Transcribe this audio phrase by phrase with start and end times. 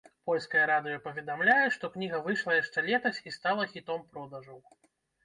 [0.27, 4.59] Польскае радыё паведамляе, што кніга выйшла яшчэ летась і стала хітом продажаў.